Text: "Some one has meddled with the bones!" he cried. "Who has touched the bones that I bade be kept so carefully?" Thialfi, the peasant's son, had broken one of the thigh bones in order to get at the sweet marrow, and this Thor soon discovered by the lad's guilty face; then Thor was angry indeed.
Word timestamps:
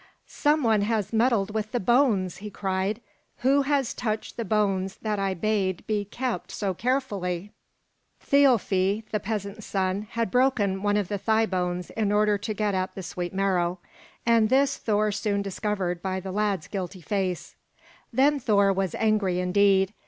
"Some 0.25 0.63
one 0.63 0.81
has 0.81 1.13
meddled 1.13 1.53
with 1.53 1.71
the 1.73 1.79
bones!" 1.79 2.37
he 2.37 2.49
cried. 2.49 3.01
"Who 3.41 3.61
has 3.61 3.93
touched 3.93 4.35
the 4.35 4.43
bones 4.43 4.97
that 5.03 5.19
I 5.19 5.35
bade 5.35 5.85
be 5.85 6.05
kept 6.05 6.49
so 6.51 6.73
carefully?" 6.73 7.51
Thialfi, 8.19 9.03
the 9.11 9.19
peasant's 9.19 9.67
son, 9.67 10.07
had 10.13 10.31
broken 10.31 10.81
one 10.81 10.97
of 10.97 11.07
the 11.07 11.19
thigh 11.19 11.45
bones 11.45 11.91
in 11.91 12.11
order 12.11 12.39
to 12.39 12.53
get 12.55 12.73
at 12.73 12.95
the 12.95 13.03
sweet 13.03 13.31
marrow, 13.31 13.77
and 14.25 14.49
this 14.49 14.75
Thor 14.75 15.11
soon 15.11 15.43
discovered 15.43 16.01
by 16.01 16.19
the 16.19 16.31
lad's 16.31 16.65
guilty 16.67 17.01
face; 17.01 17.53
then 18.11 18.39
Thor 18.39 18.73
was 18.73 18.95
angry 18.95 19.39
indeed. 19.39 19.93